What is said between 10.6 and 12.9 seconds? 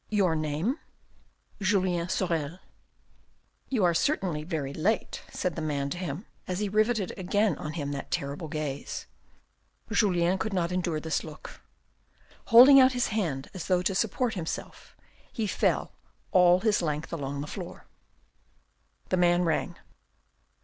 endure this look. Holding